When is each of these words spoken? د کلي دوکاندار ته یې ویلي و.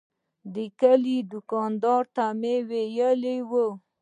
د 0.55 0.55
کلي 0.81 1.17
دوکاندار 1.31 2.03
ته 2.15 2.25
یې 2.43 2.55
ویلي 2.69 3.37
و. 3.49 3.51